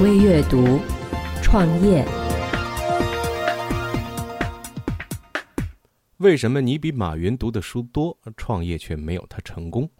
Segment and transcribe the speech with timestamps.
[0.00, 0.80] 微阅读，
[1.42, 2.02] 创业。
[6.16, 9.90] 为什么你比马云读的书多，创业却没有他成功？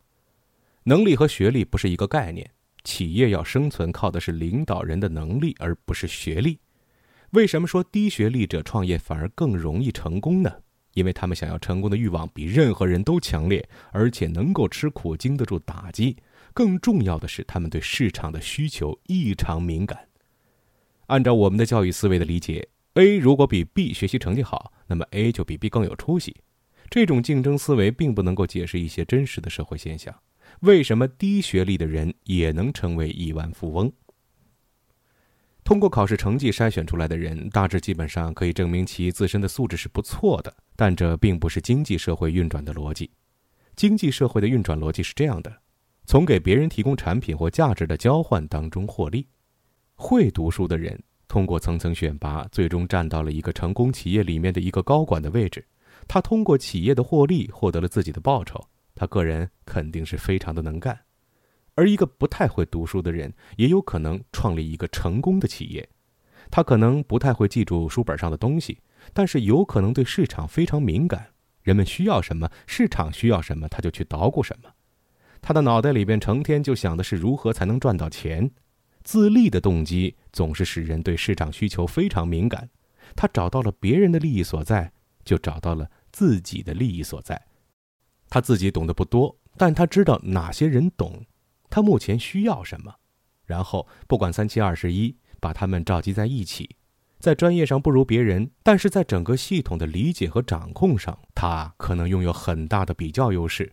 [0.84, 2.50] 能力和学历不是一个概念。
[2.82, 6.58] 企业要生存，靠的是领导人的能力，而不是学历。
[7.32, 10.50] 为什么说低学历者创业反而更容易成功呢？
[10.94, 16.16] 因为他们想要成功的欲望比任何人都强烈，而且能够吃苦、经得住打击。
[16.52, 20.08] 更重要的是，他们对市场的需求异常敏感。
[21.06, 26.36] 按照我们的教育思维的理解，A 如果比 B 学习成绩好，那么 A 就比 B 更有出息。
[26.88, 30.14] 这种竞争思维并不能够解释一些真实的社会现象。
[30.60, 33.92] 为什么低学历的人也能成为亿万富翁？
[35.62, 40.52] 通过考试成绩筛选出来的人，大致基本上可以证明其自身的素质是不错的。
[40.74, 43.10] 但这并不是经济社会运转的逻辑。
[43.76, 45.60] 经济社会的运转逻辑是这样的。
[46.10, 49.28] 从给别人提供产品或价值的交换当中获利，
[49.94, 55.64] 会读书的人通过层层选拔，最终站到了一个成功企业里面的一个高管的位置。
[56.08, 58.60] 他通过企业的获利获得了自己的报酬，
[58.96, 60.98] 他个人肯定是非常的能干。
[61.76, 65.88] 而一个不太会读书的人，也有可能创立一个成功的企业。
[66.50, 68.80] 他可能不太会记住书本上的东西，
[69.12, 71.28] 但是有可能对市场非常敏感。
[71.62, 74.68] 人们需要什么，市场需要什么，他就去捣鼓什么。
[75.42, 78.50] 他的脑袋里边成天就想的是如何才能赚到钱，
[79.02, 82.68] 自立的动机总是使人对市场需求非常敏感。
[83.16, 84.92] 他找到了别人的利益所在，
[85.24, 87.40] 就找到了自己的利益所在。
[88.28, 91.24] 他自己懂得不多，但他知道哪些人懂，
[91.68, 92.94] 他目前需要什么，
[93.46, 96.76] 然后不管三七二十一，把他们召集在一起。
[97.18, 103.72] 在专业上不如别人，但是在整个系统的理解和掌控上，他可能拥有很大的比较优势。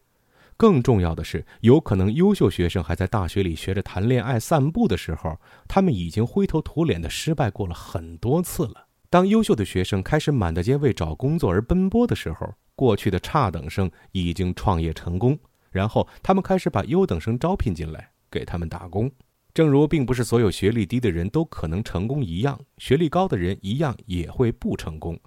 [0.57, 8.87] 更重要的是，有可能优秀学生还在大学里学着谈恋爱、散步的时候，他们已经灰头土脸的失败过了很多次了。
[9.09, 15.37] 当优秀的学生开始满大街为找工作而奔波的时候，过去的差等生已经创业成功，
[15.69, 19.09] 然后他们开始把优等生招聘进来，给他们打工。
[19.53, 25.19] 正如并不是所有学历低的人都可能成功一样，学历高的人一样也会不成功。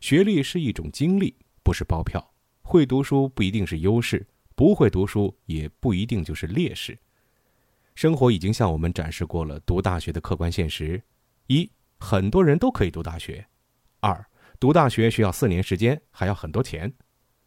[0.00, 2.32] 学历是一种经历，不是包票。
[2.62, 4.26] 会读书不一定是优势。
[4.60, 6.98] 不会读书也不一定就是劣势。
[7.94, 11.02] 生活已经向我们展示过了读大学的客观现实：
[11.46, 13.42] 一，很多人都可以读大学；
[14.00, 14.22] 二，
[14.58, 16.90] 读大学需要四年时间，还要很多钱；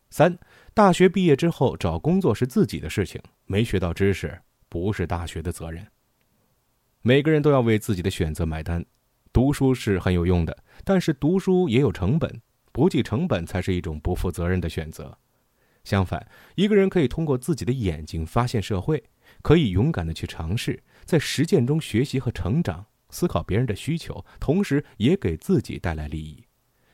[0.10, 0.36] 三，
[0.74, 5.86] 大学毕业之后找工作是自己的事情，没学到知识不是大学的责任。
[7.04, 8.84] 每个人都要为自己的选择买单。
[9.32, 12.42] 读书是很有用的，但是读书也有成本，
[12.72, 15.16] 不计成本才是一种不负责任的选择。
[15.84, 19.04] 相反，一个人可以通过自己的眼睛发现社会，
[19.42, 26.44] 可以勇敢的去尝试，在实践中学习和成长，思考别人的需求，同时也给自己带来利益。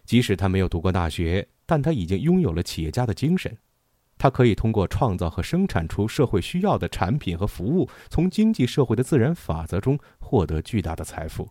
[0.05, 3.55] 即使他没有读过大学，但他已经拥有了企业家的精神。
[4.17, 11.47] 他可以通过创造和生产出社会需要的产品和服务，从经济社会的自然法则中获得巨大的财富。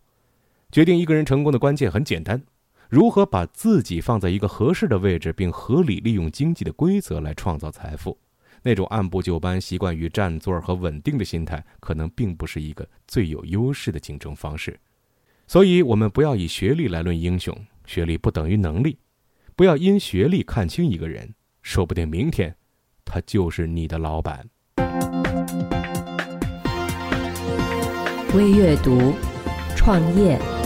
[0.70, 2.43] 决定一个人成功的关键很简单。
[2.88, 8.16] 如何把自己放在一个合适的位置，并合理利用经济的规则来创造财富？
[8.62, 14.78] 那种按部就班、习惯于占座和稳定的心态，可能并不是一个最有优势的竞争方式。
[15.47, 17.54] 所以，我们不要以学历来论英雄，
[17.84, 18.99] 学历不等于能力。
[19.55, 22.56] 不要因学历看清一个人，说不定明天，
[23.05, 24.49] 他就是你的老板。
[28.34, 29.15] 微阅读，
[29.76, 30.57] 创业。